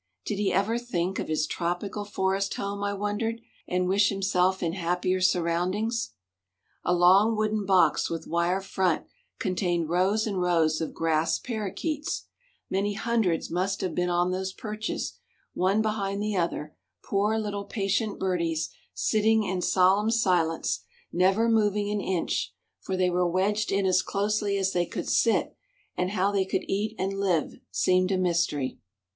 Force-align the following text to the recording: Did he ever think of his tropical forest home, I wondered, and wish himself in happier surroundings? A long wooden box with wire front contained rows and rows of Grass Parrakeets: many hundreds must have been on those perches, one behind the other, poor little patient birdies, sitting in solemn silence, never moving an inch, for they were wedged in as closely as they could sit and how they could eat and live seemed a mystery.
Did 0.25 0.39
he 0.39 0.51
ever 0.51 0.79
think 0.79 1.19
of 1.19 1.27
his 1.27 1.45
tropical 1.45 2.05
forest 2.05 2.55
home, 2.55 2.83
I 2.83 2.91
wondered, 2.91 3.39
and 3.67 3.87
wish 3.87 4.09
himself 4.09 4.63
in 4.63 4.73
happier 4.73 5.21
surroundings? 5.21 6.13
A 6.83 6.91
long 6.91 7.35
wooden 7.37 7.67
box 7.67 8.09
with 8.09 8.25
wire 8.25 8.61
front 8.61 9.05
contained 9.37 9.89
rows 9.89 10.25
and 10.25 10.41
rows 10.41 10.81
of 10.81 10.95
Grass 10.95 11.37
Parrakeets: 11.37 12.25
many 12.67 12.93
hundreds 12.95 13.51
must 13.51 13.81
have 13.81 13.93
been 13.93 14.09
on 14.09 14.31
those 14.31 14.53
perches, 14.53 15.19
one 15.53 15.83
behind 15.83 16.19
the 16.19 16.35
other, 16.35 16.75
poor 17.05 17.37
little 17.37 17.65
patient 17.65 18.17
birdies, 18.17 18.71
sitting 18.95 19.43
in 19.43 19.61
solemn 19.61 20.09
silence, 20.09 20.81
never 21.13 21.47
moving 21.47 21.91
an 21.91 22.01
inch, 22.01 22.55
for 22.79 22.97
they 22.97 23.11
were 23.11 23.29
wedged 23.29 23.71
in 23.71 23.85
as 23.85 24.01
closely 24.01 24.57
as 24.57 24.73
they 24.73 24.87
could 24.87 25.07
sit 25.07 25.55
and 25.95 26.09
how 26.09 26.31
they 26.31 26.43
could 26.43 26.63
eat 26.67 26.95
and 26.97 27.13
live 27.19 27.59
seemed 27.69 28.11
a 28.11 28.17
mystery. 28.17 28.79